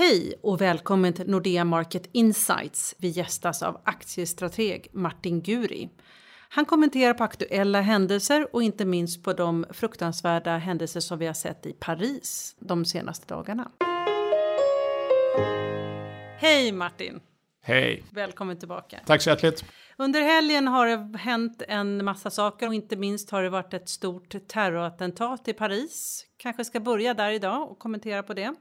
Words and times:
Hej 0.00 0.34
och 0.42 0.60
välkommen 0.60 1.12
till 1.12 1.30
Nordea 1.30 1.64
Market 1.64 2.08
Insights. 2.12 2.94
Vi 2.98 3.08
gästas 3.08 3.62
av 3.62 3.80
aktiestrateg 3.84 4.88
Martin 4.92 5.42
Guri. 5.42 5.90
Han 6.48 6.64
kommenterar 6.64 7.14
på 7.14 7.24
aktuella 7.24 7.80
händelser 7.80 8.48
och 8.52 8.62
inte 8.62 8.84
minst 8.84 9.24
på 9.24 9.32
de 9.32 9.66
fruktansvärda 9.70 10.56
händelser 10.58 11.00
som 11.00 11.18
vi 11.18 11.26
har 11.26 11.34
sett 11.34 11.66
i 11.66 11.72
Paris 11.72 12.56
de 12.58 12.84
senaste 12.84 13.34
dagarna. 13.34 13.70
Hej 16.38 16.72
Martin! 16.72 17.20
Hej! 17.62 18.04
Välkommen 18.10 18.58
tillbaka. 18.58 19.00
Tack 19.06 19.22
så 19.22 19.30
hjärtligt. 19.30 19.64
Under 19.96 20.22
helgen 20.22 20.68
har 20.68 20.86
det 20.86 21.18
hänt 21.18 21.62
en 21.68 22.04
massa 22.04 22.30
saker 22.30 22.68
och 22.68 22.74
inte 22.74 22.96
minst 22.96 23.30
har 23.30 23.42
det 23.42 23.50
varit 23.50 23.74
ett 23.74 23.88
stort 23.88 24.48
terrorattentat 24.48 25.48
i 25.48 25.52
Paris. 25.52 26.26
Kanske 26.36 26.64
ska 26.64 26.80
börja 26.80 27.14
där 27.14 27.30
idag 27.30 27.70
och 27.70 27.78
kommentera 27.78 28.22
på 28.22 28.34
det. 28.34 28.54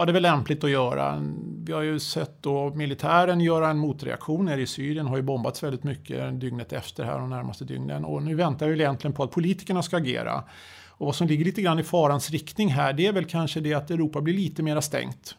Ja, 0.00 0.04
det 0.04 0.10
är 0.10 0.14
väl 0.14 0.22
lämpligt 0.22 0.64
att 0.64 0.70
göra. 0.70 1.22
Vi 1.64 1.72
har 1.72 1.82
ju 1.82 2.00
sett 2.00 2.42
då 2.42 2.74
militären 2.74 3.40
göra 3.40 3.70
en 3.70 3.78
motreaktion 3.78 4.44
nere 4.44 4.60
i 4.60 4.66
Syrien. 4.66 5.06
har 5.06 5.16
ju 5.16 5.22
bombats 5.22 5.62
väldigt 5.62 5.84
mycket 5.84 6.40
dygnet 6.40 6.72
efter 6.72 7.04
här 7.04 7.18
de 7.18 7.30
närmaste 7.30 7.64
dygnen. 7.64 8.04
Och 8.04 8.22
nu 8.22 8.34
väntar 8.34 8.68
vi 8.68 8.80
egentligen 8.80 9.14
på 9.14 9.22
att 9.22 9.30
politikerna 9.30 9.82
ska 9.82 9.96
agera. 9.96 10.44
Och 10.88 11.06
vad 11.06 11.14
som 11.14 11.26
ligger 11.26 11.44
lite 11.44 11.62
grann 11.62 11.78
i 11.78 11.82
farans 11.82 12.30
riktning 12.30 12.68
här, 12.68 12.92
det 12.92 13.06
är 13.06 13.12
väl 13.12 13.24
kanske 13.24 13.60
det 13.60 13.74
att 13.74 13.90
Europa 13.90 14.20
blir 14.20 14.34
lite 14.34 14.62
mera 14.62 14.82
stängt 14.82 15.36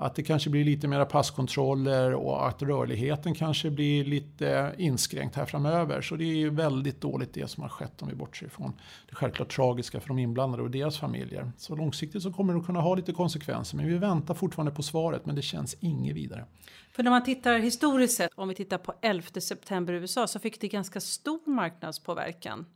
att 0.00 0.14
det 0.14 0.22
kanske 0.22 0.50
blir 0.50 0.64
lite 0.64 0.88
mera 0.88 1.04
passkontroller 1.04 2.14
och 2.14 2.48
att 2.48 2.62
rörligheten 2.62 3.34
kanske 3.34 3.70
blir 3.70 4.04
lite 4.04 4.74
inskränkt 4.78 5.36
här 5.36 5.44
framöver. 5.44 6.00
Så 6.00 6.16
det 6.16 6.24
är 6.24 6.36
ju 6.36 6.50
väldigt 6.50 7.00
dåligt 7.00 7.34
det 7.34 7.50
som 7.50 7.62
har 7.62 7.70
skett 7.70 8.02
om 8.02 8.08
vi 8.08 8.14
bortser 8.14 8.46
ifrån 8.46 8.72
det 9.08 9.14
självklart 9.14 9.54
tragiska 9.54 10.00
för 10.00 10.08
de 10.08 10.18
inblandade 10.18 10.62
och 10.62 10.70
deras 10.70 10.98
familjer. 10.98 11.52
Så 11.56 11.76
långsiktigt 11.76 12.22
så 12.22 12.32
kommer 12.32 12.52
det 12.52 12.60
att 12.60 12.66
kunna 12.66 12.80
ha 12.80 12.94
lite 12.94 13.12
konsekvenser 13.12 13.76
men 13.76 13.86
vi 13.86 13.98
väntar 13.98 14.34
fortfarande 14.34 14.72
på 14.72 14.82
svaret 14.82 15.26
men 15.26 15.34
det 15.34 15.42
känns 15.42 15.76
inget 15.80 16.16
vidare. 16.16 16.44
För 16.92 17.02
när 17.02 17.10
man 17.10 17.24
tittar 17.24 17.58
historiskt 17.58 18.16
sett, 18.16 18.30
om 18.34 18.48
vi 18.48 18.54
tittar 18.54 18.78
på 18.78 18.94
11 19.02 19.40
september 19.40 19.92
i 19.92 19.96
USA 19.96 20.26
så 20.26 20.38
fick 20.38 20.60
det 20.60 20.68
ganska 20.68 21.00
stor 21.00 21.50
marknadspåverkan. 21.50 22.66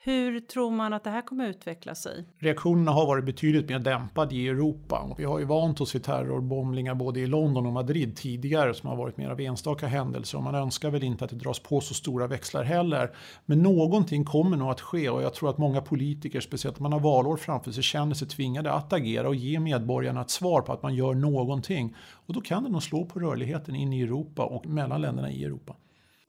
Hur 0.00 0.40
tror 0.40 0.70
man 0.70 0.92
att 0.92 1.04
det 1.04 1.10
här 1.10 1.22
kommer 1.22 1.48
utveckla 1.48 1.94
sig? 1.94 2.24
Reaktionerna 2.38 2.90
har 2.90 3.06
varit 3.06 3.24
betydligt 3.24 3.68
mer 3.68 3.78
dämpade 3.78 4.34
i 4.34 4.48
Europa. 4.48 5.14
Vi 5.18 5.24
har 5.24 5.38
ju 5.38 5.44
vant 5.44 5.80
oss 5.80 5.94
vid 5.94 6.04
terrorbombningar 6.04 6.94
både 6.94 7.20
i 7.20 7.26
London 7.26 7.66
och 7.66 7.72
Madrid 7.72 8.16
tidigare 8.16 8.74
som 8.74 8.88
har 8.88 8.96
varit 8.96 9.16
mer 9.16 9.30
av 9.30 9.40
enstaka 9.40 9.86
händelser 9.86 10.38
och 10.38 10.44
man 10.44 10.54
önskar 10.54 10.90
väl 10.90 11.04
inte 11.04 11.24
att 11.24 11.30
det 11.30 11.36
dras 11.36 11.58
på 11.58 11.80
så 11.80 11.94
stora 11.94 12.26
växlar 12.26 12.64
heller. 12.64 13.16
Men 13.46 13.62
någonting 13.62 14.24
kommer 14.24 14.56
nog 14.56 14.70
att 14.70 14.80
ske 14.80 15.10
och 15.10 15.22
jag 15.22 15.34
tror 15.34 15.50
att 15.50 15.58
många 15.58 15.80
politiker, 15.80 16.40
speciellt 16.40 16.78
om 16.78 16.82
man 16.82 16.92
har 16.92 17.00
valår 17.00 17.36
framför 17.36 17.70
sig, 17.70 17.82
känner 17.82 18.14
sig 18.14 18.28
tvingade 18.28 18.72
att 18.72 18.92
agera 18.92 19.28
och 19.28 19.34
ge 19.34 19.60
medborgarna 19.60 20.20
ett 20.20 20.30
svar 20.30 20.60
på 20.60 20.72
att 20.72 20.82
man 20.82 20.94
gör 20.94 21.14
någonting. 21.14 21.94
Och 22.26 22.34
då 22.34 22.40
kan 22.40 22.64
det 22.64 22.70
nog 22.70 22.82
slå 22.82 23.04
på 23.04 23.20
rörligheten 23.20 23.74
in 23.74 23.92
i 23.92 24.02
Europa 24.02 24.44
och 24.44 24.66
mellan 24.66 25.00
länderna 25.00 25.30
i 25.30 25.44
Europa. 25.44 25.76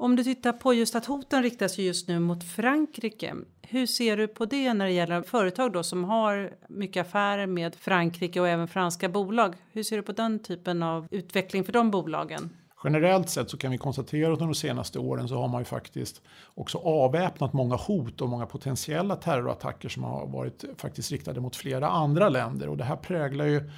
Om 0.02 0.16
du 0.16 0.24
tittar 0.24 0.54
på 0.54 0.74
just 0.74 0.96
att 0.96 1.06
hoten 1.06 1.44
riktas 1.44 1.78
just 1.78 2.08
nu 2.08 2.20
mot 2.20 2.44
Frankrike. 2.44 3.36
Hur 3.62 3.86
ser 3.86 4.18
du 4.18 4.28
på 4.28 4.46
det 4.46 4.74
när 4.74 4.86
det 4.86 4.92
gäller 4.92 5.22
företag 5.22 5.72
då 5.72 5.84
som 5.84 6.04
har 6.04 6.54
mycket 6.68 7.08
affärer 7.08 7.48
med 7.48 7.76
Frankrike 7.76 8.40
och 8.40 8.48
även 8.48 8.68
franska 8.68 9.10
bolag? 9.10 9.56
Hur 9.72 9.84
ser 9.84 9.98
du 9.98 10.04
på 10.04 10.12
den 10.12 10.40
typen 10.40 10.84
av 10.84 11.08
utveckling 11.12 11.64
för 11.64 11.74
de 11.74 11.92
bolagen? 11.92 12.50
Generellt 12.84 13.30
sett 13.30 13.50
så 13.50 13.58
kan 13.58 13.72
vi 13.72 13.78
konstatera 13.78 14.28
att 14.28 14.34
under 14.34 14.46
de 14.46 14.56
senaste 14.56 15.00
åren 15.00 15.28
så 15.28 15.36
har 15.36 15.48
man 15.48 15.62
ju 15.62 15.66
faktiskt 15.66 16.22
också 16.56 16.78
avväpnat 16.78 17.54
många 17.54 17.76
hot 17.76 18.22
och 18.22 18.30
många 18.30 18.46
potentiella 18.46 19.16
terrorattacker 19.16 19.90
som 19.90 20.04
har 20.04 20.28
varit 20.28 20.66
faktiskt 20.78 21.12
riktade 21.12 21.40
mot 21.40 21.56
flera 21.56 21.90
andra 21.90 22.30
länder 22.30 22.70
och 22.70 22.78
det 22.78 22.84
här 22.84 22.96
präglar 22.96 23.46
ju 23.46 23.70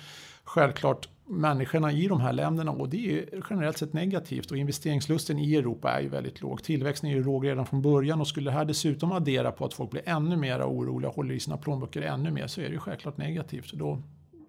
självklart 0.51 1.09
människorna 1.25 1.91
i 1.91 2.07
de 2.07 2.21
här 2.21 2.33
länderna 2.33 2.71
och 2.71 2.89
det 2.89 3.11
är 3.11 3.43
generellt 3.49 3.77
sett 3.77 3.93
negativt 3.93 4.51
och 4.51 4.57
investeringslusten 4.57 5.39
i 5.39 5.55
Europa 5.55 5.91
är 5.91 6.01
ju 6.01 6.09
väldigt 6.09 6.41
låg. 6.41 6.63
Tillväxten 6.63 7.09
är 7.09 7.13
ju 7.13 7.23
låg 7.23 7.47
redan 7.47 7.65
från 7.65 7.81
början 7.81 8.21
och 8.21 8.27
skulle 8.27 8.51
det 8.51 8.53
här 8.53 8.65
dessutom 8.65 9.11
addera 9.11 9.51
på 9.51 9.65
att 9.65 9.73
folk 9.73 9.91
blir 9.91 10.09
ännu 10.09 10.37
mer 10.37 10.63
oroliga 10.63 11.09
och 11.09 11.15
håller 11.15 11.35
i 11.35 11.39
sina 11.39 11.57
plånböcker 11.57 12.01
ännu 12.01 12.31
mer 12.31 12.47
så 12.47 12.61
är 12.61 12.65
det 12.65 12.71
ju 12.71 12.79
självklart 12.79 13.17
negativt. 13.17 13.73
då 13.73 14.01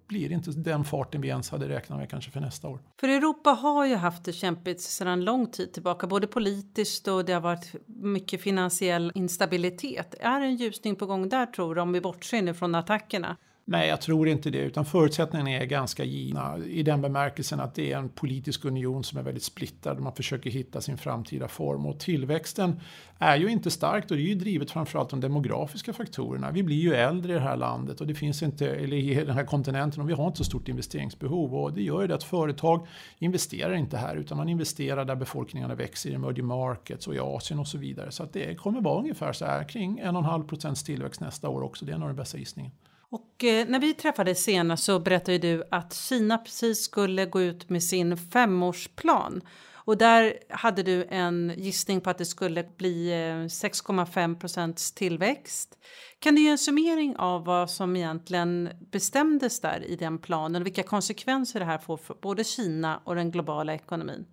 blir 0.08 0.28
det 0.28 0.34
inte 0.34 0.50
den 0.50 0.84
farten 0.84 1.20
vi 1.20 1.28
ens 1.28 1.50
hade 1.50 1.68
räknat 1.68 1.98
med 1.98 2.10
kanske 2.10 2.30
för 2.30 2.40
nästa 2.40 2.68
år. 2.68 2.78
För 3.00 3.08
Europa 3.08 3.50
har 3.50 3.86
ju 3.86 3.94
haft 3.94 4.24
det 4.24 4.32
kämpigt 4.32 4.80
sedan 4.80 5.24
lång 5.24 5.46
tid 5.46 5.72
tillbaka, 5.72 6.06
både 6.06 6.26
politiskt 6.26 7.08
och 7.08 7.24
det 7.24 7.32
har 7.32 7.40
varit 7.40 7.74
mycket 7.86 8.42
finansiell 8.42 9.12
instabilitet. 9.14 10.14
Är 10.20 10.40
en 10.40 10.56
ljusning 10.56 10.96
på 10.96 11.06
gång 11.06 11.28
där 11.28 11.46
tror 11.46 11.74
du, 11.74 11.80
om 11.80 11.92
vi 11.92 12.00
bortser 12.00 12.42
nu 12.42 12.54
från 12.54 12.74
attackerna? 12.74 13.36
Nej, 13.64 13.88
jag 13.88 14.00
tror 14.00 14.28
inte 14.28 14.50
det, 14.50 14.58
utan 14.58 14.84
förutsättningarna 14.84 15.50
är 15.50 15.64
ganska 15.64 16.04
givna 16.04 16.58
i 16.58 16.82
den 16.82 17.00
bemärkelsen 17.00 17.60
att 17.60 17.74
det 17.74 17.92
är 17.92 17.98
en 17.98 18.08
politisk 18.08 18.64
union 18.64 19.04
som 19.04 19.18
är 19.18 19.22
väldigt 19.22 19.42
splittrad. 19.42 20.00
Man 20.00 20.12
försöker 20.12 20.50
hitta 20.50 20.80
sin 20.80 20.98
framtida 20.98 21.48
form 21.48 21.86
och 21.86 22.00
tillväxten 22.00 22.80
är 23.18 23.36
ju 23.36 23.48
inte 23.48 23.70
starkt 23.70 24.10
och 24.10 24.16
det 24.16 24.22
är 24.22 24.26
ju 24.26 24.34
drivet 24.34 24.70
framförallt 24.70 25.10
de 25.10 25.20
demografiska 25.20 25.92
faktorerna. 25.92 26.50
Vi 26.50 26.62
blir 26.62 26.76
ju 26.76 26.94
äldre 26.94 27.32
i 27.32 27.34
det 27.34 27.40
här 27.40 27.56
landet 27.56 28.00
och 28.00 28.06
det 28.06 28.14
finns 28.14 28.42
inte, 28.42 28.68
eller 28.68 28.96
i 28.96 29.14
den 29.14 29.34
här 29.34 29.44
kontinenten 29.44 30.02
och 30.02 30.08
vi 30.08 30.12
har 30.12 30.26
inte 30.26 30.38
så 30.38 30.44
stort 30.44 30.68
investeringsbehov 30.68 31.54
och 31.54 31.72
det 31.72 31.82
gör 31.82 32.00
ju 32.00 32.06
det 32.06 32.14
att 32.14 32.24
företag 32.24 32.86
investerar 33.18 33.74
inte 33.74 33.96
här 33.96 34.16
utan 34.16 34.38
man 34.38 34.48
investerar 34.48 35.04
där 35.04 35.16
befolkningarna 35.16 35.74
växer 35.74 36.10
i 36.10 36.14
emerging 36.14 36.46
markets 36.46 37.08
och 37.08 37.14
i 37.14 37.18
Asien 37.18 37.60
och 37.60 37.68
så 37.68 37.78
vidare. 37.78 38.10
Så 38.10 38.22
att 38.22 38.32
det 38.32 38.54
kommer 38.54 38.80
vara 38.80 38.98
ungefär 38.98 39.32
så 39.32 39.44
här 39.44 39.64
kring 39.68 40.02
1,5 40.02 40.46
procents 40.46 40.84
tillväxt 40.84 41.20
nästa 41.20 41.48
år 41.48 41.62
också. 41.62 41.84
Det 41.84 41.92
är 41.92 41.98
nog 41.98 42.08
den 42.08 42.16
bästa 42.16 42.38
gissningen. 42.38 42.72
Och 43.12 43.44
eh, 43.44 43.68
när 43.68 43.78
vi 43.78 43.94
träffades 43.94 44.42
senast 44.44 44.84
så 44.84 44.98
berättade 44.98 45.38
du 45.38 45.64
att 45.70 45.94
Kina 45.94 46.38
precis 46.38 46.84
skulle 46.84 47.26
gå 47.26 47.40
ut 47.40 47.68
med 47.68 47.82
sin 47.82 48.16
femårsplan. 48.16 49.40
Och 49.74 49.98
där 49.98 50.38
hade 50.48 50.82
du 50.82 51.04
en 51.04 51.52
gissning 51.56 52.00
på 52.00 52.10
att 52.10 52.18
det 52.18 52.24
skulle 52.24 52.64
bli 52.76 53.10
eh, 53.10 53.14
6,5 53.14 54.40
procents 54.40 54.92
tillväxt. 54.92 55.78
Kan 56.18 56.34
du 56.34 56.42
ge 56.42 56.48
en 56.48 56.58
summering 56.58 57.16
av 57.16 57.44
vad 57.44 57.70
som 57.70 57.96
egentligen 57.96 58.70
bestämdes 58.92 59.60
där 59.60 59.84
i 59.84 59.96
den 59.96 60.18
planen 60.18 60.62
och 60.62 60.66
vilka 60.66 60.82
konsekvenser 60.82 61.60
det 61.60 61.66
här 61.66 61.78
får 61.78 61.96
för 61.96 62.16
både 62.22 62.44
Kina 62.44 63.00
och 63.04 63.14
den 63.14 63.30
globala 63.30 63.74
ekonomin? 63.74 64.26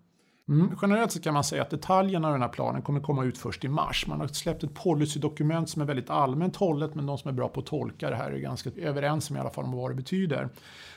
Mm. 0.49 0.75
Generellt 0.81 1.11
så 1.11 1.21
kan 1.21 1.33
man 1.33 1.43
säga 1.43 1.61
att 1.61 1.69
detaljerna 1.69 2.27
av 2.27 2.33
den 2.33 2.41
här 2.41 2.49
planen 2.49 2.81
kommer 2.81 2.99
komma 2.99 3.23
ut 3.23 3.37
först 3.37 3.65
i 3.65 3.67
mars. 3.67 4.07
Man 4.07 4.19
har 4.19 4.27
släppt 4.27 4.63
ett 4.63 4.73
policydokument 4.73 5.69
som 5.69 5.81
är 5.81 5.85
väldigt 5.85 6.09
allmänt 6.09 6.55
hållet 6.55 6.95
men 6.95 7.05
de 7.05 7.17
som 7.17 7.29
är 7.29 7.33
bra 7.33 7.49
på 7.49 7.59
att 7.59 7.65
tolka 7.65 8.09
det 8.09 8.15
här 8.15 8.31
är 8.31 8.37
ganska 8.37 8.69
överens 8.77 9.29
om 9.29 9.35
i 9.35 9.39
alla 9.39 9.49
fall 9.49 9.63
om 9.63 9.71
vad 9.71 9.91
det 9.91 9.95
betyder. 9.95 10.49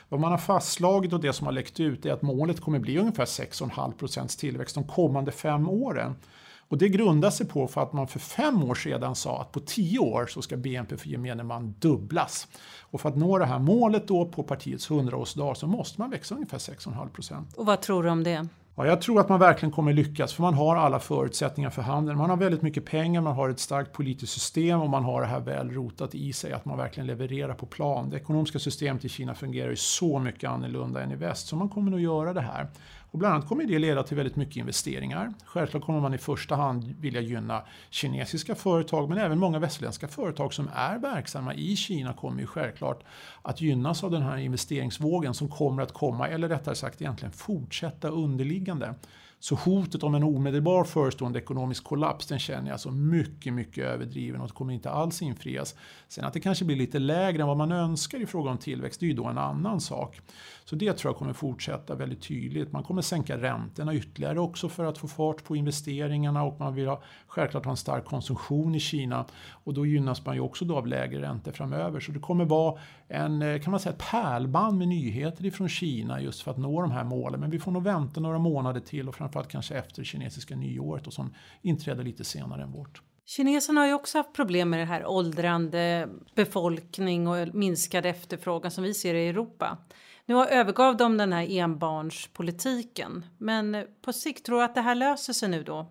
Vad 0.09 0.19
man 0.19 0.31
har 0.31 0.37
fastslagit 0.37 1.13
och 1.13 1.19
det 1.19 1.33
som 1.33 1.47
har 1.47 1.51
läckt 1.51 1.79
ut 1.79 2.05
är 2.05 2.13
att 2.13 2.21
målet 2.21 2.61
kommer 2.61 2.79
bli 2.79 2.97
ungefär 2.97 3.25
6,5% 3.25 4.39
tillväxt 4.39 4.75
de 4.75 4.83
kommande 4.83 5.31
fem 5.31 5.69
åren. 5.69 6.15
Och 6.67 6.77
det 6.77 6.89
grundar 6.89 7.29
sig 7.29 7.47
på 7.47 7.67
för 7.67 7.81
att 7.81 7.93
man 7.93 8.07
för 8.07 8.19
fem 8.19 8.63
år 8.63 8.75
sedan 8.75 9.15
sa 9.15 9.41
att 9.41 9.51
på 9.51 9.59
tio 9.59 9.99
år 9.99 10.25
så 10.25 10.41
ska 10.41 10.57
BNP 10.57 10.97
för 10.97 11.07
gemene 11.07 11.43
man 11.43 11.75
dubblas. 11.79 12.47
Och 12.81 13.01
för 13.01 13.09
att 13.09 13.17
nå 13.17 13.37
det 13.37 13.45
här 13.45 13.59
målet 13.59 14.07
då 14.07 14.25
på 14.25 14.43
partiets 14.43 14.89
100-årsdag 14.89 15.53
så 15.53 15.67
måste 15.67 16.01
man 16.01 16.09
växa 16.09 16.35
ungefär 16.35 16.57
6,5% 16.57 17.55
Och 17.55 17.65
vad 17.65 17.81
tror 17.81 18.03
du 18.03 18.09
om 18.09 18.23
det? 18.23 18.47
Ja, 18.75 18.85
jag 18.85 19.01
tror 19.01 19.19
att 19.19 19.29
man 19.29 19.39
verkligen 19.39 19.71
kommer 19.71 19.93
lyckas 19.93 20.33
för 20.33 20.41
man 20.41 20.53
har 20.53 20.75
alla 20.75 20.99
förutsättningar 20.99 21.69
för 21.69 21.81
handeln. 21.81 22.17
Man 22.17 22.29
har 22.29 22.37
väldigt 22.37 22.61
mycket 22.61 22.85
pengar, 22.85 23.21
man 23.21 23.35
har 23.35 23.49
ett 23.49 23.59
starkt 23.59 23.93
politiskt 23.93 24.33
system 24.33 24.81
och 24.81 24.89
man 24.89 25.03
har 25.03 25.21
det 25.21 25.27
här 25.27 25.39
väl 25.39 25.71
rotat 25.71 26.15
i 26.15 26.33
sig 26.33 26.53
att 26.53 26.65
man 26.65 26.77
verkligen 26.77 27.07
levererar 27.07 27.53
på 27.53 27.65
plan. 27.65 28.09
Det 28.09 28.17
ekonomiska 28.17 28.59
systemet 28.59 29.05
i 29.05 29.09
Kina 29.09 29.35
fungerar 29.35 29.69
ju 29.69 29.75
så 29.75 30.19
mycket 30.19 30.49
annorlunda 30.49 31.01
än 31.01 31.11
i 31.11 31.15
väst 31.15 31.47
så 31.47 31.55
man 31.55 31.69
kommer 31.69 31.91
nog 31.91 31.99
göra 31.99 32.33
det 32.33 32.41
här. 32.41 32.67
Och 33.13 33.19
bland 33.19 33.35
annat 33.35 33.47
kommer 33.47 33.63
det 33.63 33.79
leda 33.79 34.03
till 34.03 34.17
väldigt 34.17 34.35
mycket 34.35 34.55
investeringar. 34.55 35.33
Självklart 35.45 35.83
kommer 35.83 35.99
man 35.99 36.13
i 36.13 36.17
första 36.17 36.55
hand 36.55 36.95
vilja 36.99 37.21
gynna 37.21 37.63
kinesiska 37.89 38.55
företag 38.55 39.09
men 39.09 39.17
även 39.17 39.39
många 39.39 39.59
västerländska 39.59 40.07
företag 40.07 40.53
som 40.53 40.69
är 40.75 40.97
verksamma 40.97 41.53
i 41.53 41.75
Kina 41.75 42.13
kommer 42.13 42.41
ju 42.41 42.47
självklart 42.47 43.03
att 43.41 43.61
gynnas 43.61 44.03
av 44.03 44.11
den 44.11 44.21
här 44.21 44.37
investeringsvågen 44.37 45.33
som 45.33 45.49
kommer 45.49 45.83
att 45.83 45.93
komma, 45.93 46.27
eller 46.27 46.49
rättare 46.49 46.75
sagt 46.75 47.01
egentligen 47.01 47.31
fortsätta 47.31 48.07
underliggande. 48.07 48.95
Så 49.43 49.55
hotet 49.55 50.03
om 50.03 50.15
en 50.15 50.23
omedelbar 50.23 50.83
förestående 50.83 51.39
ekonomisk 51.39 51.83
kollaps 51.83 52.27
den 52.27 52.39
känner 52.39 52.69
jag 52.69 52.79
som 52.79 53.09
mycket, 53.09 53.53
mycket 53.53 53.85
överdriven 53.85 54.41
och 54.41 54.47
det 54.47 54.53
kommer 54.53 54.73
inte 54.73 54.89
alls 54.89 55.21
infrias. 55.21 55.75
Sen 56.07 56.25
att 56.25 56.33
det 56.33 56.39
kanske 56.39 56.65
blir 56.65 56.75
lite 56.75 56.99
lägre 56.99 57.41
än 57.41 57.47
vad 57.47 57.57
man 57.57 57.71
önskar 57.71 58.21
i 58.21 58.25
fråga 58.25 58.51
om 58.51 58.57
tillväxt, 58.57 58.99
det 58.99 59.05
är 59.05 59.07
ju 59.07 59.13
då 59.13 59.25
en 59.25 59.37
annan 59.37 59.81
sak. 59.81 60.21
Så 60.65 60.75
det 60.75 60.93
tror 60.93 61.09
jag 61.09 61.17
kommer 61.17 61.33
fortsätta 61.33 61.95
väldigt 61.95 62.21
tydligt. 62.21 62.71
Man 62.71 62.83
kommer 62.83 63.01
sänka 63.01 63.37
räntorna 63.37 63.95
ytterligare 63.95 64.39
också 64.39 64.69
för 64.69 64.85
att 64.85 64.97
få 64.97 65.07
fart 65.07 65.43
på 65.43 65.55
investeringarna 65.55 66.43
och 66.43 66.59
man 66.59 66.75
vill 66.75 66.87
ha, 66.87 67.01
självklart 67.27 67.65
ha 67.65 67.71
en 67.71 67.77
stark 67.77 68.05
konsumtion 68.05 68.75
i 68.75 68.79
Kina 68.79 69.25
och 69.63 69.73
då 69.73 69.85
gynnas 69.85 70.25
man 70.25 70.35
ju 70.35 70.41
också 70.41 70.65
då 70.65 70.77
av 70.77 70.87
lägre 70.87 71.21
räntor 71.21 71.51
framöver. 71.51 71.99
Så 71.99 72.11
det 72.11 72.19
kommer 72.19 72.45
vara 72.45 72.79
en, 73.07 73.59
kan 73.63 73.71
man 73.71 73.79
säga, 73.79 73.93
ett 73.93 74.11
pärlband 74.11 74.77
med 74.77 74.87
nyheter 74.87 75.45
ifrån 75.45 75.69
Kina 75.69 76.21
just 76.21 76.41
för 76.41 76.51
att 76.51 76.57
nå 76.57 76.81
de 76.81 76.91
här 76.91 77.03
målen. 77.03 77.39
Men 77.39 77.49
vi 77.49 77.59
får 77.59 77.71
nog 77.71 77.83
vänta 77.83 78.19
några 78.19 78.39
månader 78.39 78.79
till 78.79 79.09
och 79.09 79.15
framförallt 79.33 79.51
kanske 79.51 79.75
efter 79.75 80.03
kinesiska 80.03 80.55
nyåret 80.55 81.07
och 81.07 81.13
som 81.13 81.33
inträder 81.61 82.03
lite 82.03 82.23
senare 82.23 82.63
än 82.63 82.71
vårt. 82.71 83.01
Kineserna 83.25 83.81
har 83.81 83.87
ju 83.87 83.93
också 83.93 84.17
haft 84.17 84.33
problem 84.33 84.69
med 84.69 84.79
det 84.79 84.85
här 84.85 85.05
åldrande 85.05 86.09
befolkning 86.35 87.27
och 87.27 87.55
minskad 87.55 88.05
efterfrågan 88.05 88.71
som 88.71 88.83
vi 88.83 88.93
ser 88.93 89.13
i 89.13 89.27
Europa. 89.27 89.77
Nu 90.25 90.35
övergav 90.35 90.97
de 90.97 91.17
den 91.17 91.33
här 91.33 91.59
enbarnspolitiken. 91.59 93.25
Men 93.37 93.87
på 94.01 94.13
sikt, 94.13 94.45
tror 94.45 94.57
du 94.57 94.63
att 94.63 94.75
det 94.75 94.81
här 94.81 94.95
löser 94.95 95.33
sig 95.33 95.49
nu 95.49 95.63
då? 95.63 95.87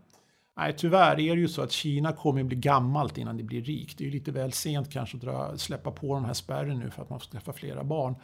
Nej, 0.57 0.75
tyvärr 0.77 1.21
är 1.21 1.35
det 1.35 1.41
ju 1.41 1.49
så 1.49 1.63
att 1.63 1.73
Kina 1.73 2.13
kommer 2.13 2.43
bli 2.43 2.57
gammalt 2.57 3.19
innan 3.19 3.37
det 3.37 3.43
blir 3.43 3.63
rikt. 3.63 3.99
Det 3.99 4.05
är 4.05 4.07
ju 4.07 4.13
lite 4.13 4.33
väl 4.33 4.53
sent 4.53 4.93
kanske 4.93 5.17
att 5.17 5.23
dra, 5.23 5.59
släppa 5.59 5.91
på 5.91 6.15
den 6.15 6.25
här 6.25 6.33
spärren 6.33 6.79
nu 6.79 6.91
för 6.91 7.03
att 7.03 7.11
man 7.11 7.21
får 7.21 7.27
skaffa 7.27 7.53
flera 7.53 7.85
barn. 7.85 8.15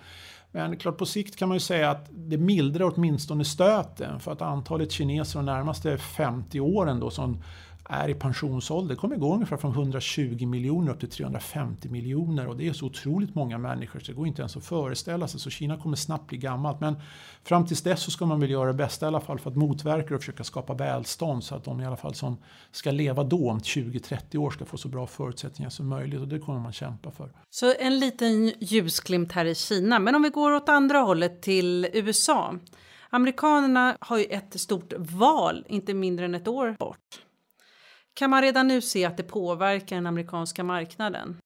Men 0.52 0.76
klart 0.76 0.98
på 0.98 1.06
sikt 1.06 1.36
kan 1.36 1.48
man 1.48 1.56
ju 1.56 1.60
säga 1.60 1.90
att 1.90 2.06
det 2.10 2.38
mildrar 2.38 2.92
åtminstone 2.94 3.44
stöten 3.44 4.20
för 4.20 4.32
att 4.32 4.42
antalet 4.42 4.92
kineser 4.92 5.38
de 5.38 5.46
närmaste 5.46 5.98
50 5.98 6.60
åren 6.60 7.00
då 7.00 7.10
som 7.10 7.42
är 7.88 8.08
i 8.08 8.14
pensionsålder 8.14 8.94
kommer 8.94 9.16
gå 9.16 9.34
ungefär 9.34 9.56
från 9.56 9.72
120 9.72 10.46
miljoner 10.46 10.92
upp 10.92 11.00
till 11.00 11.10
350 11.10 11.88
miljoner 11.88 12.46
och 12.46 12.56
det 12.56 12.68
är 12.68 12.72
så 12.72 12.86
otroligt 12.86 13.34
många 13.34 13.58
människor 13.58 14.00
så 14.00 14.06
det 14.06 14.12
går 14.12 14.26
inte 14.26 14.42
ens 14.42 14.56
att 14.56 14.64
föreställa 14.64 15.28
sig. 15.28 15.40
Så 15.40 15.50
Kina 15.50 15.76
kommer 15.76 15.96
snabbt 15.96 16.26
bli 16.26 16.38
gammalt. 16.38 16.80
Men 16.80 16.96
fram 17.42 17.66
tills 17.66 17.82
dess 17.82 18.02
så 18.02 18.10
ska 18.10 18.26
man 18.26 18.40
väl 18.40 18.50
göra 18.50 18.66
det 18.66 18.74
bästa 18.74 19.06
i 19.06 19.08
alla 19.08 19.20
fall 19.20 19.38
för 19.38 19.50
att 19.50 19.56
motverka 19.56 20.14
och 20.14 20.20
försöka 20.20 20.44
skapa 20.44 20.74
välstånd 20.74 21.44
så 21.44 21.54
att 21.54 21.64
de 21.64 21.80
i 21.80 21.86
alla 21.86 21.96
fall 21.96 22.14
som 22.14 22.36
ska 22.70 22.90
leva 22.90 23.24
då 23.24 23.50
om 23.50 23.58
20-30 23.58 24.36
år 24.36 24.50
ska 24.50 24.64
få 24.64 24.76
så 24.76 24.88
bra 24.88 25.06
förutsättningar 25.06 25.70
som 25.70 25.88
möjligt 25.88 26.20
och 26.20 26.28
det 26.28 26.38
kommer 26.38 26.60
man 26.60 26.72
kämpa 26.72 27.10
för. 27.10 27.32
Så 27.50 27.74
en 27.78 27.98
liten 27.98 28.52
ljusglimt 28.60 29.32
här 29.32 29.44
i 29.44 29.54
Kina. 29.54 29.98
Men 29.98 30.14
om 30.14 30.22
vi 30.22 30.28
går 30.28 30.52
åt 30.52 30.68
andra 30.68 30.98
hållet 30.98 31.42
till 31.42 31.88
USA. 31.92 32.54
Amerikanerna 33.10 33.96
har 34.00 34.18
ju 34.18 34.24
ett 34.24 34.60
stort 34.60 34.92
val 34.98 35.64
inte 35.68 35.94
mindre 35.94 36.24
än 36.24 36.34
ett 36.34 36.48
år 36.48 36.76
bort. 36.78 37.27
Kan 38.18 38.30
man 38.30 38.42
redan 38.42 38.68
nu 38.68 38.80
se 38.80 39.04
att 39.04 39.16
det 39.16 39.22
påverkar 39.22 39.96
den 39.96 40.06
amerikanska 40.06 40.64
marknaden? 40.64 41.36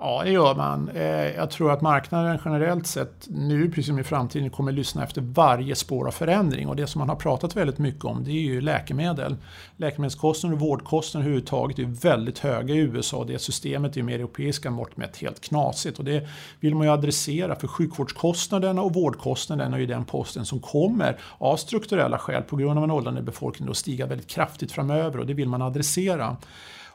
Ja, 0.00 0.22
det 0.24 0.30
gör 0.30 0.54
man. 0.54 0.88
Eh, 0.88 1.36
jag 1.36 1.50
tror 1.50 1.72
att 1.72 1.80
marknaden 1.80 2.38
generellt 2.44 2.86
sett 2.86 3.26
nu, 3.28 3.68
precis 3.68 3.86
som 3.86 3.98
i 3.98 4.04
framtiden, 4.04 4.50
kommer 4.50 4.72
lyssna 4.72 5.04
efter 5.04 5.20
varje 5.20 5.74
spår 5.74 6.06
av 6.06 6.10
förändring. 6.10 6.68
Och 6.68 6.76
det 6.76 6.86
som 6.86 6.98
man 6.98 7.08
har 7.08 7.16
pratat 7.16 7.56
väldigt 7.56 7.78
mycket 7.78 8.04
om, 8.04 8.24
det 8.24 8.30
är 8.30 8.40
ju 8.40 8.60
läkemedel. 8.60 9.36
Läkemedelskostnader 9.76 10.56
och 10.56 10.60
vårdkostnader 10.60 11.24
överhuvudtaget 11.24 11.78
är 11.78 11.84
väldigt 11.84 12.38
höga 12.38 12.74
i 12.74 12.78
USA. 12.78 13.24
Det 13.24 13.38
systemet 13.38 13.96
är 13.96 14.02
med 14.02 14.14
europeiska 14.14 14.70
mått 14.70 14.96
mätt 14.96 15.16
helt 15.16 15.40
knasigt. 15.40 15.98
Och 15.98 16.04
det 16.04 16.28
vill 16.60 16.74
man 16.74 16.86
ju 16.86 16.92
adressera, 16.92 17.56
för 17.56 17.66
sjukvårdskostnaderna 17.66 18.82
och 18.82 18.94
vårdkostnaderna 18.94 19.76
är 19.76 19.80
ju 19.80 19.86
den 19.86 20.04
posten 20.04 20.44
som 20.44 20.60
kommer 20.60 21.18
av 21.38 21.56
strukturella 21.56 22.18
skäl 22.18 22.42
på 22.42 22.56
grund 22.56 22.78
av 22.78 22.84
en 22.84 22.90
åldrande 22.90 23.22
befolkning 23.22 23.68
att 23.68 23.76
stiga 23.76 24.06
väldigt 24.06 24.28
kraftigt 24.28 24.72
framöver 24.72 25.18
och 25.18 25.26
det 25.26 25.34
vill 25.34 25.48
man 25.48 25.62
adressera. 25.62 26.36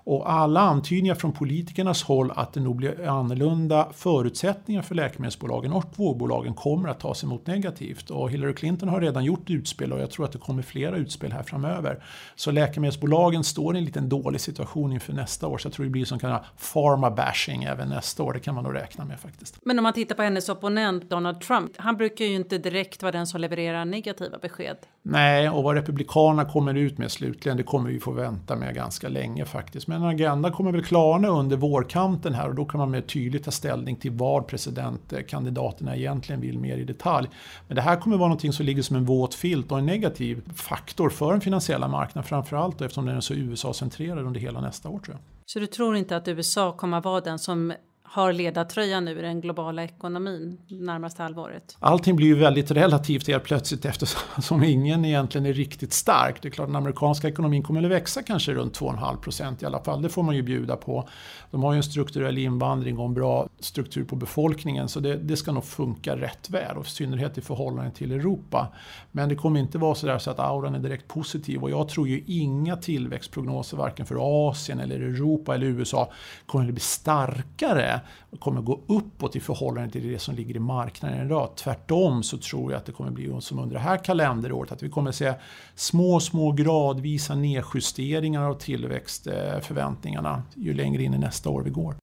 Och 0.05 0.31
alla 0.31 0.59
antydningar 0.59 1.15
från 1.15 1.31
politikernas 1.31 2.03
håll 2.03 2.31
att 2.35 2.53
det 2.53 2.59
nog 2.59 2.75
blir 2.75 3.07
annorlunda 3.07 3.87
förutsättningar 3.93 4.81
för 4.81 4.95
läkemedelsbolagen 4.95 5.73
och 5.73 5.85
vårdbolagen 5.95 6.53
kommer 6.53 6.89
att 6.89 6.99
tas 6.99 7.23
emot 7.23 7.47
negativt. 7.47 8.09
Och 8.09 8.31
Hillary 8.31 8.53
Clinton 8.53 8.89
har 8.89 9.01
redan 9.01 9.23
gjort 9.23 9.49
utspel 9.49 9.93
och 9.93 9.99
jag 9.99 10.11
tror 10.11 10.25
att 10.25 10.31
det 10.31 10.37
kommer 10.37 10.61
flera 10.61 10.97
utspel 10.97 11.31
här 11.31 11.43
framöver. 11.43 12.03
Så 12.35 12.51
läkemedelsbolagen 12.51 13.43
står 13.43 13.75
i 13.75 13.79
en 13.79 13.85
liten 13.85 14.09
dålig 14.09 14.41
situation 14.41 14.93
inför 14.93 15.13
nästa 15.13 15.47
år. 15.47 15.57
Så 15.57 15.67
jag 15.67 15.73
tror 15.73 15.85
det 15.85 15.91
blir 15.91 16.05
som 16.05 16.19
kallad 16.19 16.43
pharma 16.73 17.11
bashing 17.11 17.63
även 17.63 17.89
nästa 17.89 18.23
år. 18.23 18.33
Det 18.33 18.39
kan 18.39 18.55
man 18.55 18.63
nog 18.63 18.75
räkna 18.75 19.05
med 19.05 19.19
faktiskt. 19.19 19.57
Men 19.65 19.79
om 19.79 19.83
man 19.83 19.93
tittar 19.93 20.15
på 20.15 20.21
hennes 20.21 20.49
opponent 20.49 21.09
Donald 21.09 21.41
Trump. 21.41 21.71
Han 21.77 21.97
brukar 21.97 22.25
ju 22.25 22.35
inte 22.35 22.57
direkt 22.57 23.01
vara 23.01 23.11
den 23.11 23.27
som 23.27 23.41
levererar 23.41 23.85
negativa 23.85 24.37
besked. 24.37 24.77
Nej, 25.05 25.49
och 25.49 25.63
vad 25.63 25.75
Republikanerna 25.75 26.45
kommer 26.45 26.73
ut 26.73 26.97
med 26.97 27.11
slutligen, 27.11 27.57
det 27.57 27.63
kommer 27.63 27.89
vi 27.89 27.99
få 27.99 28.11
vänta 28.11 28.55
med 28.55 28.75
ganska 28.75 29.09
länge 29.09 29.45
faktiskt. 29.45 29.87
Men 29.87 30.03
agenda 30.03 30.51
kommer 30.51 30.71
väl 30.71 30.83
klarna 30.83 31.27
under 31.27 31.57
vårkanten 31.57 32.33
här 32.33 32.49
och 32.49 32.55
då 32.55 32.65
kan 32.65 32.79
man 32.79 32.91
mer 32.91 33.01
tydligt 33.01 33.43
ta 33.43 33.51
ställning 33.51 33.95
till 33.95 34.11
vad 34.11 34.47
presidentkandidaterna 34.47 35.95
egentligen 35.95 36.41
vill 36.41 36.59
mer 36.59 36.77
i 36.77 36.83
detalj. 36.83 37.29
Men 37.67 37.75
det 37.75 37.81
här 37.81 37.95
kommer 37.95 38.17
vara 38.17 38.27
någonting 38.27 38.53
som 38.53 38.65
ligger 38.65 38.81
som 38.81 38.95
en 38.95 39.05
våt 39.05 39.35
filt 39.35 39.71
och 39.71 39.79
en 39.79 39.85
negativ 39.85 40.41
faktor 40.55 41.09
för 41.09 41.31
den 41.31 41.41
finansiella 41.41 41.87
marknaden 41.87 42.27
framförallt 42.27 42.81
eftersom 42.81 43.05
den 43.05 43.15
är 43.15 43.21
så 43.21 43.33
USA-centrerad 43.33 44.25
under 44.25 44.39
hela 44.39 44.61
nästa 44.61 44.89
år 44.89 44.99
tror 44.99 45.15
jag. 45.15 45.19
Så 45.45 45.59
du 45.59 45.67
tror 45.67 45.95
inte 45.95 46.17
att 46.17 46.27
USA 46.27 46.71
kommer 46.71 46.97
att 46.97 47.05
vara 47.05 47.21
den 47.21 47.39
som 47.39 47.73
har 48.13 48.33
ledartröjan 48.33 49.05
nu 49.05 49.19
i 49.19 49.21
den 49.21 49.41
globala 49.41 49.83
ekonomin 49.83 50.57
närmaste 50.67 51.23
halvåret? 51.23 51.77
Allting 51.79 52.15
blir 52.15 52.27
ju 52.27 52.35
väldigt 52.35 52.71
relativt 52.71 53.27
helt 53.27 53.43
plötsligt 53.43 53.85
eftersom 53.85 54.63
ingen 54.63 55.05
egentligen 55.05 55.45
är 55.45 55.53
riktigt 55.53 55.93
stark. 55.93 56.41
Det 56.41 56.47
är 56.47 56.49
klart 56.49 56.67
den 56.67 56.75
amerikanska 56.75 57.27
ekonomin 57.27 57.63
kommer 57.63 57.83
att 57.83 57.91
växa 57.91 58.23
kanske 58.23 58.53
runt 58.53 58.79
2,5 58.79 59.17
procent 59.17 59.63
i 59.63 59.65
alla 59.65 59.83
fall. 59.83 60.01
Det 60.01 60.09
får 60.09 60.23
man 60.23 60.35
ju 60.35 60.41
bjuda 60.41 60.75
på. 60.75 61.09
De 61.51 61.63
har 61.63 61.73
ju 61.73 61.77
en 61.77 61.83
strukturell 61.83 62.37
invandring 62.37 62.99
och 62.99 63.05
en 63.05 63.13
bra 63.13 63.47
struktur 63.59 64.03
på 64.03 64.15
befolkningen 64.15 64.89
så 64.89 64.99
det, 64.99 65.15
det 65.15 65.37
ska 65.37 65.51
nog 65.51 65.65
funka 65.65 66.15
rätt 66.17 66.49
väl 66.49 66.77
och 66.77 66.85
i 66.85 66.89
synnerhet 66.89 67.37
i 67.37 67.41
förhållande 67.41 67.91
till 67.91 68.11
Europa. 68.11 68.67
Men 69.11 69.29
det 69.29 69.35
kommer 69.35 69.59
inte 69.59 69.77
vara 69.77 69.95
så 69.95 70.07
där 70.07 70.19
så 70.19 70.31
att 70.31 70.39
auran 70.39 70.75
är 70.75 70.79
direkt 70.79 71.07
positiv 71.07 71.63
och 71.63 71.69
jag 71.69 71.89
tror 71.89 72.07
ju 72.07 72.23
inga 72.27 72.77
tillväxtprognoser 72.77 73.77
varken 73.77 74.05
för 74.05 74.49
Asien 74.49 74.79
eller 74.79 74.95
Europa 74.95 75.55
eller 75.55 75.67
USA 75.67 76.11
kommer 76.45 76.65
att 76.65 76.71
bli 76.71 76.81
starkare 76.81 78.01
kommer 78.39 78.61
gå 78.61 78.81
uppåt 78.87 79.35
i 79.35 79.39
förhållande 79.39 79.91
till 79.91 80.11
det 80.11 80.19
som 80.19 80.35
ligger 80.35 80.55
i 80.55 80.59
marknaden 80.59 81.25
idag. 81.25 81.49
Tvärtom 81.55 82.23
så 82.23 82.37
tror 82.37 82.71
jag 82.71 82.77
att 82.79 82.85
det 82.85 82.91
kommer 82.91 83.11
bli 83.11 83.41
som 83.41 83.59
under 83.59 83.73
det 83.73 83.81
här 83.81 83.97
kalenderåret 83.97 84.71
att 84.71 84.83
vi 84.83 84.89
kommer 84.89 85.11
se 85.11 85.33
små, 85.75 86.19
små 86.19 86.51
gradvisa 86.51 87.35
nedjusteringar 87.35 88.43
av 88.43 88.53
tillväxtförväntningarna 88.53 90.43
ju 90.55 90.73
längre 90.73 91.03
in 91.03 91.13
i 91.13 91.17
nästa 91.17 91.49
år 91.49 91.61
vi 91.61 91.69
går. 91.69 91.95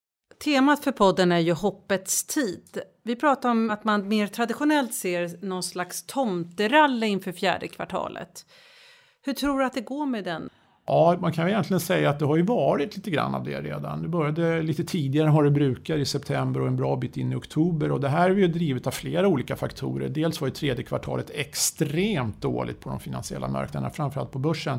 Temat 0.44 0.84
för 0.84 0.92
podden 0.92 1.32
är 1.32 1.38
ju 1.38 1.52
hoppets 1.52 2.24
tid. 2.24 2.80
Vi 3.02 3.16
pratar 3.16 3.50
om 3.50 3.70
att 3.70 3.84
man 3.84 4.08
mer 4.08 4.26
traditionellt 4.26 4.94
ser 4.94 5.46
någon 5.46 5.62
slags 5.62 6.06
tomteralle 6.06 7.06
inför 7.06 7.32
fjärde 7.32 7.68
kvartalet. 7.68 8.46
Hur 9.22 9.32
tror 9.32 9.58
du 9.58 9.64
att 9.64 9.72
det 9.72 9.80
går 9.80 10.06
med 10.06 10.24
den? 10.24 10.50
Ja, 10.92 11.16
man 11.20 11.32
kan 11.32 11.48
egentligen 11.48 11.80
säga 11.80 12.10
att 12.10 12.18
det 12.18 12.24
har 12.24 12.36
ju 12.36 12.42
varit 12.42 12.96
lite 12.96 13.10
grann 13.10 13.34
av 13.34 13.44
det 13.44 13.60
redan. 13.60 14.02
Det 14.02 14.08
började 14.08 14.62
lite 14.62 14.84
tidigare 14.84 15.28
än 15.28 15.34
vad 15.34 15.44
det 15.44 15.50
brukar 15.50 15.98
i 15.98 16.04
september 16.04 16.60
och 16.60 16.66
en 16.66 16.76
bra 16.76 16.96
bit 16.96 17.16
in 17.16 17.32
i 17.32 17.34
oktober. 17.34 17.92
Och 17.92 18.00
det 18.00 18.08
här 18.08 18.30
är 18.30 18.34
ju 18.34 18.48
drivet 18.48 18.86
av 18.86 18.90
flera 18.90 19.28
olika 19.28 19.56
faktorer. 19.56 20.08
Dels 20.08 20.40
var 20.40 20.48
ju 20.48 20.54
tredje 20.54 20.84
kvartalet 20.84 21.30
extremt 21.34 22.42
dåligt 22.42 22.80
på 22.80 22.88
de 22.88 23.00
finansiella 23.00 23.48
marknaderna, 23.48 23.90
framförallt 23.90 24.30
på 24.32 24.38
börsen. 24.38 24.78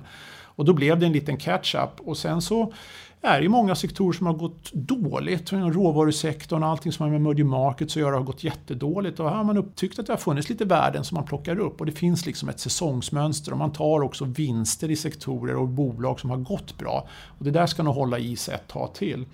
Och 0.62 0.66
då 0.66 0.74
blev 0.74 1.00
det 1.00 1.06
en 1.06 1.12
liten 1.12 1.38
catch-up 1.38 2.00
och 2.00 2.18
sen 2.18 2.42
så 2.42 2.74
är 3.22 3.42
det 3.42 3.50
många 3.50 3.76
sektorer 3.76 4.14
som 4.18 4.28
har 4.28 4.34
gått 4.34 4.74
dåligt. 4.74 5.54
Råvarusektorn 5.54 6.64
och 6.64 6.70
allting 6.70 6.92
som 6.92 7.04
har 7.04 7.10
med 7.10 7.18
emerging 7.18 7.48
markets 7.48 7.98
att 7.98 8.02
göra 8.02 8.16
har 8.16 8.24
gått 8.24 8.44
jättedåligt. 8.44 9.20
Och 9.20 9.30
här 9.30 9.36
har 9.36 9.44
man 9.44 9.58
upptyckt 9.58 10.00
att 10.00 10.08
det 10.08 10.14
har 10.14 10.18
funnits 10.18 10.50
lite 10.50 10.66
värden 10.66 11.04
som 11.04 11.16
man 11.16 11.26
plockar 11.26 11.60
upp 11.60 11.80
och 11.80 11.86
det 11.86 11.92
finns 11.92 12.26
liksom 12.26 12.50
ett 12.50 12.60
säsongsmönster 12.60 13.52
och 13.52 13.58
man 13.58 13.72
tar 13.72 14.02
också 14.02 14.26
vinster 14.26 14.92
i 14.92 14.96
sektorer 14.96 15.56
och 15.56 15.68
bolag 15.68 16.20
som 16.20 16.30
har 16.30 16.38
gått 16.38 16.78
bra. 16.78 17.08
Och 17.38 17.46
det 17.46 17.52
där 17.52 17.68
ska 17.68 17.84
nog 17.84 17.96
hålla 17.96 18.20
i 18.20 18.36
sig 18.36 18.56
ett 18.56 18.68
tag 18.68 18.94
till. 18.94 19.26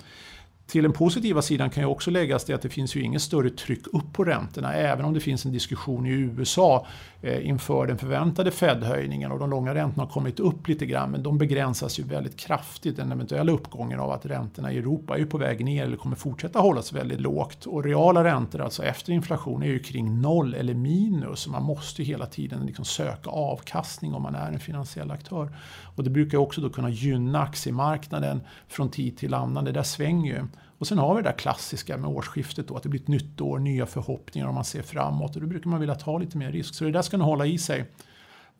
Till 0.68 0.84
den 0.84 0.94
positiva 0.94 1.42
sidan 1.42 1.70
kan 1.70 1.84
ju 1.84 1.90
också 1.90 2.12
läggas 2.12 2.46
det 2.46 2.54
att 2.54 2.62
det 2.62 2.70
finns 2.70 2.96
ju 2.96 3.02
inget 3.02 3.22
större 3.22 3.50
tryck 3.50 3.88
upp 3.88 4.14
på 4.14 4.24
räntorna 4.24 4.74
även 4.74 5.06
om 5.06 5.14
det 5.14 5.20
finns 5.20 5.46
en 5.46 5.52
diskussion 5.52 6.06
i 6.06 6.10
USA 6.10 6.88
Eh, 7.22 7.48
inför 7.48 7.88
den 7.88 7.98
förväntade 7.98 8.52
Fed-höjningen 8.52 9.32
och 9.32 9.40
de 9.40 9.50
långa 9.50 9.76
räntorna 9.76 10.04
har 10.04 10.12
kommit 10.12 10.40
upp 10.40 10.68
lite 10.68 10.86
grann 10.86 11.12
men 11.12 11.24
de 11.24 11.38
begränsas 11.38 12.00
ju 12.00 12.04
väldigt 12.04 12.38
kraftigt 12.38 12.98
den 12.98 13.12
eventuella 13.12 13.52
uppgången 13.52 14.00
av 14.00 14.12
att 14.12 14.26
räntorna 14.26 14.72
i 14.72 14.78
Europa 14.78 15.18
är 15.18 15.26
på 15.26 15.38
väg 15.38 15.66
ner 15.66 15.84
eller 15.84 15.98
kommer 15.98 16.16
fortsätta 16.16 16.60
hållas 16.60 16.94
väldigt 16.94 17.22
lågt 17.22 17.66
och 17.66 17.84
reala 17.84 18.24
räntor 18.24 18.62
alltså 18.62 18.84
efter 18.84 19.14
inflation 19.14 19.64
är 19.64 19.68
ju 19.68 19.80
kring 19.80 20.22
noll 20.22 20.54
eller 20.54 20.74
minus 20.74 21.40
så 21.40 21.50
man 21.50 21.64
måste 21.64 22.04
hela 22.04 22.26
tiden 22.26 22.66
liksom 22.66 22.86
söka 22.86 23.30
avkastning 23.30 24.14
om 24.14 24.22
man 24.22 24.36
är 24.36 24.52
en 24.52 24.60
finansiell 24.60 25.12
aktör. 25.12 25.50
Och 25.96 26.04
det 26.04 26.10
brukar 26.10 26.38
också 26.38 26.62
då 26.62 26.70
kunna 26.70 26.90
gynna 26.90 27.42
aktiemarknaden 27.42 28.42
från 28.68 28.90
tid 28.90 29.18
till 29.18 29.34
annan, 29.34 29.66
det 29.66 29.72
där 29.72 29.84
svänger 29.84 30.34
ju. 30.34 30.48
Och 30.78 30.88
sen 30.88 30.98
har 30.98 31.16
vi 31.16 31.22
det 31.22 31.30
där 31.30 31.38
klassiska 31.38 31.98
med 31.98 32.10
årsskiftet 32.10 32.68
då, 32.68 32.76
att 32.76 32.84
det 32.84 32.90
blir 32.90 33.02
ett 33.02 33.08
nytt 33.08 33.42
år, 33.42 33.60
nya 33.60 33.86
förhoppningar 33.86 34.48
om 34.48 34.56
man 34.56 34.66
ser 34.66 34.82
framåt 34.82 35.36
och 35.36 35.42
då 35.42 35.48
brukar 35.48 35.70
man 35.70 35.80
vilja 35.80 35.96
ta 35.96 36.18
lite 36.18 36.38
mer 36.38 36.52
risk. 36.52 36.76
Så 36.76 36.84
det 36.84 36.92
där 36.92 37.02
ska 37.02 37.18
nog 37.18 37.28
hålla 37.28 37.46
i 37.46 37.58
sig. 37.58 37.86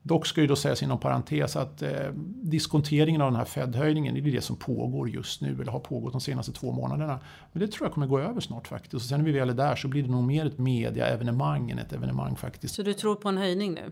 Dock 0.02 0.26
ska 0.26 0.42
ju 0.42 0.48
då 0.48 0.56
sägas 0.56 0.84
inom 0.84 1.00
parentes 1.00 1.56
att 1.56 1.82
eh, 1.82 2.10
diskonteringen 2.44 3.22
av 3.22 3.32
den 3.32 3.38
här 3.38 3.46
Fed-höjningen 3.46 4.14
det 4.14 4.20
är 4.20 4.32
det 4.32 4.42
som 4.42 4.56
pågår 4.56 5.10
just 5.10 5.42
nu 5.42 5.62
eller 5.62 5.72
har 5.72 5.80
pågått 5.80 6.12
de 6.12 6.22
senaste 6.22 6.52
två 6.52 6.72
månaderna. 6.72 7.20
Men 7.52 7.60
det 7.62 7.68
tror 7.68 7.86
jag 7.86 7.94
kommer 7.94 8.08
gå 8.08 8.20
över 8.20 8.42
snart 8.42 8.68
faktiskt. 8.68 8.94
Och 8.94 9.02
sen 9.02 9.20
när 9.20 9.26
vi 9.26 9.32
väl 9.32 9.50
är 9.50 9.54
där 9.54 9.76
så 9.76 9.88
blir 9.88 10.04
det 10.04 10.10
nog 10.10 10.24
mer 10.24 10.46
ett 10.46 10.58
media-evenemang 10.58 11.72
än 11.72 11.80
ett 11.80 11.94
evenemang 11.94 12.36
faktiskt. 12.36 12.76
Så 12.76 12.84
du 12.84 12.94
tror 12.94 13.16
på 13.16 13.30
en 13.30 13.38
höjning 13.38 13.74
nu? 13.74 13.92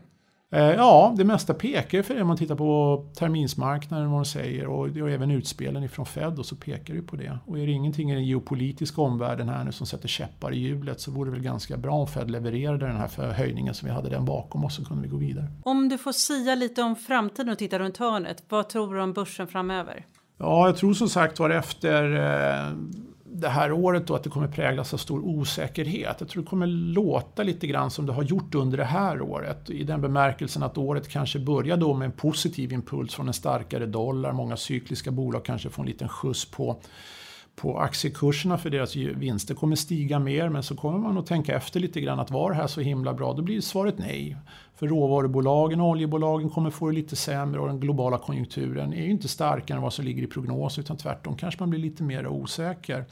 Eh, 0.52 0.72
ja, 0.72 1.14
det 1.18 1.24
mesta 1.24 1.54
pekar 1.54 2.02
för 2.02 2.16
det 2.16 2.22
om 2.22 2.28
man 2.28 2.38
tittar 2.38 2.56
på 2.56 3.06
terminsmarknaden 3.18 4.12
vad 4.12 4.20
de 4.20 4.26
säger 4.26 4.68
och, 4.68 4.80
och 4.80 5.10
även 5.10 5.32
utspelen 5.32 5.84
ifrån 5.84 6.06
Fed 6.06 6.40
och 6.40 6.46
så 6.46 6.56
pekar 6.56 6.94
det 6.94 7.02
på 7.02 7.16
det. 7.16 7.40
Och 7.46 7.60
är 7.60 7.66
det 7.66 7.72
ingenting 7.72 8.12
i 8.12 8.14
den 8.14 8.26
geopolitiska 8.26 9.02
omvärlden 9.02 9.50
här 9.50 9.64
nu 9.64 9.72
som 9.72 9.88
sätter 9.88 10.08
käppar 10.08 10.54
i 10.54 10.60
hjulet 10.60 11.02
så 11.02 11.12
vore 11.12 11.30
det 11.30 11.34
väl 11.34 11.44
ganska 11.44 11.78
bra 11.78 11.94
om 11.94 12.08
Fed 12.08 12.32
levererade 12.32 12.88
den 12.88 12.98
här 12.98 13.32
höjningen 13.32 13.74
som 13.74 13.88
vi 13.88 13.94
hade 13.94 14.10
den 14.10 14.26
bakom 14.26 14.66
oss 14.66 14.76
så 14.76 14.86
kunde 14.86 15.04
vi 15.04 15.10
gå 15.10 15.18
vidare. 15.18 15.48
Om 15.64 15.90
du 15.90 15.98
får 15.98 16.12
sia 16.12 16.56
lite 16.56 16.82
om 16.82 16.96
framtiden 16.96 17.50
och 17.50 17.58
titta 17.58 17.80
runt 17.80 17.98
hörnet, 17.98 18.44
vad 18.50 18.70
tror 18.70 18.96
du 18.96 19.02
om 19.02 19.14
börsen 19.14 19.48
framöver? 19.48 20.06
Ja, 20.38 20.68
jag 20.68 20.78
tror 20.78 20.94
som 20.94 21.10
sagt 21.10 21.40
var 21.40 21.50
efter 21.50 22.16
eh, 22.16 22.74
det 23.42 23.50
här 23.50 23.72
året 23.72 24.08
då 24.08 24.16
att 24.16 24.24
det 24.24 24.30
kommer 24.30 24.48
präglas 24.48 24.94
av 24.94 24.98
stor 24.98 25.20
osäkerhet. 25.20 26.16
Jag 26.20 26.30
tror 26.30 26.44
det 26.44 26.50
kommer 26.50 26.68
låta 26.68 27.44
lite 27.44 27.68
grann 27.68 27.92
som 27.92 28.06
det 28.06 28.14
har 28.14 28.24
gjort 28.24 28.56
under 28.56 28.78
det 28.78 28.86
här 28.86 29.22
året. 29.22 29.70
I 29.70 29.84
den 29.84 30.02
bemärkelsen 30.02 30.64
att 30.64 30.78
året 30.78 31.10
kanske 31.10 31.40
börjar 31.40 31.78
då 31.78 31.94
med 31.94 32.06
en 32.06 32.12
positiv 32.12 32.74
impuls 32.74 33.16
från 33.16 33.28
en 33.28 33.34
starkare 33.34 33.86
dollar. 33.86 34.32
Många 34.32 34.58
cykliska 34.58 35.12
bolag 35.12 35.46
kanske 35.46 35.70
får 35.70 35.84
en 35.84 35.90
liten 35.90 36.10
skjuts 36.10 36.46
på 36.46 36.82
på 37.56 37.80
aktiekurserna 37.80 38.58
för 38.58 38.70
deras 38.70 38.96
vinster 38.96 39.56
kommer 39.56 39.76
stiga 39.76 40.20
mer 40.20 40.50
men 40.50 40.64
så 40.64 40.76
kommer 40.76 41.00
man 41.00 41.18
att 41.18 41.26
tänka 41.26 41.56
efter 41.56 41.80
lite 41.80 42.02
grann 42.02 42.20
att 42.20 42.32
var 42.32 42.50
det 42.50 42.56
här 42.56 42.68
så 42.68 42.82
himla 42.82 43.14
bra? 43.14 43.34
Då 43.34 43.42
blir 43.42 43.62
svaret 43.62 43.96
nej. 43.98 44.38
För 44.76 44.88
råvarubolagen 44.88 45.82
och 45.82 45.88
oljebolagen 45.88 46.50
kommer 46.50 46.70
få 46.70 46.90
det 46.90 46.96
lite 46.96 47.16
sämre 47.16 47.60
och 47.60 47.68
den 47.68 47.80
globala 47.80 48.18
konjunkturen 48.18 48.94
är 48.94 49.04
ju 49.04 49.12
inte 49.12 49.28
starkare 49.28 49.76
än 49.76 49.84
vad 49.84 49.94
som 49.94 50.06
ligger 50.06 50.24
i 50.24 50.28
prognos 50.28 50.80
utan 50.80 50.98
tvärtom 50.98 51.38
kanske 51.38 51.62
man 51.62 51.70
blir 51.70 51.80
lite 51.80 52.04
mer 52.04 52.28
osäker. 52.28 53.06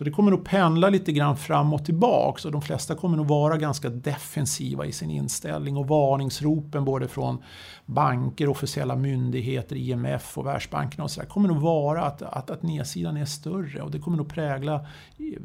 Så 0.00 0.04
det 0.04 0.10
kommer 0.10 0.30
nog 0.30 0.44
pendla 0.44 0.88
lite 0.88 1.12
grann 1.12 1.36
fram 1.36 1.72
och 1.72 1.84
tillbaks 1.84 2.44
och 2.44 2.52
de 2.52 2.62
flesta 2.62 2.94
kommer 2.94 3.16
nog 3.16 3.26
vara 3.26 3.56
ganska 3.56 3.88
defensiva 3.88 4.86
i 4.86 4.92
sin 4.92 5.10
inställning 5.10 5.76
och 5.76 5.88
varningsropen 5.88 6.84
både 6.84 7.08
från 7.08 7.42
banker, 7.86 8.48
officiella 8.48 8.96
myndigheter, 8.96 9.76
IMF 9.76 10.38
och 10.38 10.46
Världsbanken 10.46 11.00
och 11.00 11.10
så 11.10 11.20
där, 11.20 11.28
kommer 11.28 11.48
nog 11.48 11.60
vara 11.60 12.02
att, 12.02 12.22
att, 12.22 12.50
att 12.50 12.62
nedsidan 12.62 13.16
är 13.16 13.24
större 13.24 13.82
och 13.82 13.90
det 13.90 13.98
kommer 13.98 14.16
nog 14.16 14.28
prägla 14.28 14.86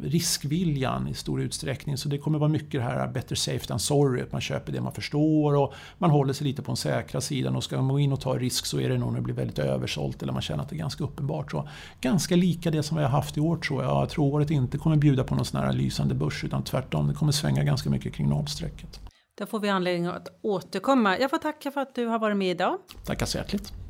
riskviljan 0.03 1.07
i 1.07 1.13
stor 1.13 1.41
utsträckning. 1.41 1.97
Så 1.97 2.09
det 2.09 2.17
kommer 2.17 2.39
vara 2.39 2.49
mycket 2.49 2.71
det 2.71 2.81
här 2.81 3.07
better 3.07 3.35
safe 3.35 3.67
than 3.67 3.79
sorry, 3.79 4.21
att 4.21 4.31
man 4.31 4.41
köper 4.41 4.71
det 4.71 4.81
man 4.81 4.93
förstår 4.93 5.54
och 5.55 5.73
man 5.97 6.09
håller 6.09 6.33
sig 6.33 6.47
lite 6.47 6.61
på 6.61 6.67
den 6.71 6.77
säkra 6.77 7.21
sidan 7.21 7.55
och 7.55 7.63
ska 7.63 7.75
man 7.75 7.87
gå 7.87 7.99
in 7.99 8.13
och 8.13 8.21
ta 8.21 8.37
risk 8.37 8.65
så 8.65 8.79
är 8.79 8.89
det 8.89 8.97
nog 8.97 9.11
när 9.11 9.19
det 9.19 9.23
blir 9.23 9.35
väldigt 9.35 9.59
översålt 9.59 10.23
eller 10.23 10.33
man 10.33 10.41
känner 10.41 10.63
att 10.63 10.69
det 10.69 10.75
är 10.75 10.77
ganska 10.77 11.03
uppenbart. 11.03 11.51
Så 11.51 11.67
ganska 12.01 12.35
lika 12.35 12.71
det 12.71 12.83
som 12.83 12.97
vi 12.97 13.03
har 13.03 13.09
haft 13.09 13.37
i 13.37 13.39
år 13.39 13.57
tror 13.57 13.83
jag. 13.83 14.01
Jag 14.01 14.09
tror 14.09 14.33
året 14.33 14.51
inte 14.51 14.77
kommer 14.77 14.95
bjuda 14.95 15.23
på 15.23 15.35
någon 15.35 15.45
sån 15.45 15.61
här 15.61 15.73
lysande 15.73 16.15
börs 16.15 16.43
utan 16.43 16.63
tvärtom, 16.63 17.07
det 17.07 17.13
kommer 17.13 17.31
svänga 17.31 17.63
ganska 17.63 17.89
mycket 17.89 18.13
kring 18.13 18.29
nollstrecket. 18.29 18.99
Då 19.37 19.45
får 19.45 19.59
vi 19.59 19.69
anledning 19.69 20.05
att 20.05 20.27
återkomma. 20.41 21.19
Jag 21.19 21.29
får 21.29 21.37
tacka 21.37 21.71
för 21.71 21.81
att 21.81 21.95
du 21.95 22.05
har 22.05 22.19
varit 22.19 22.37
med 22.37 22.51
idag. 22.51 22.77
Tackar 23.05 23.25
så 23.25 23.37
hjärtligt. 23.37 23.84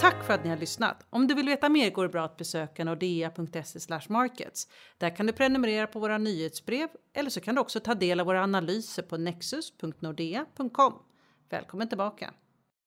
Tack 0.00 0.24
för 0.24 0.34
att 0.34 0.44
ni 0.44 0.50
har 0.50 0.56
lyssnat. 0.56 1.06
Om 1.10 1.26
du 1.26 1.34
vill 1.34 1.46
veta 1.46 1.68
mer 1.68 1.90
går 1.90 2.02
det 2.02 2.08
bra 2.08 2.24
att 2.24 2.36
besöka 2.36 2.84
nordea.se 2.84 3.98
markets. 4.08 4.68
Där 4.98 5.16
kan 5.16 5.26
du 5.26 5.32
prenumerera 5.32 5.86
på 5.86 5.98
våra 5.98 6.18
nyhetsbrev 6.18 6.88
eller 7.14 7.30
så 7.30 7.40
kan 7.40 7.54
du 7.54 7.60
också 7.60 7.80
ta 7.80 7.94
del 7.94 8.20
av 8.20 8.26
våra 8.26 8.42
analyser 8.42 9.02
på 9.02 9.16
nexus.nordea.com. 9.16 10.94
Välkommen 11.50 11.88
tillbaka! 11.88 12.34